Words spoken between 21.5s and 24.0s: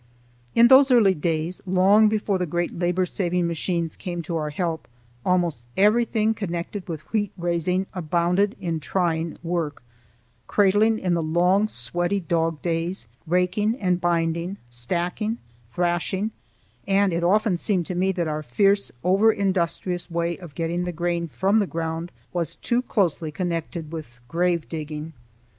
the ground was too closely connected